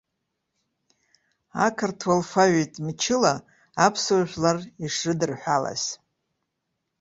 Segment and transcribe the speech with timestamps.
[1.65, 3.33] Ақырҭуа алфавит мчыла
[3.85, 5.83] аԥсуа жәлар ишрыдырҳәалаз.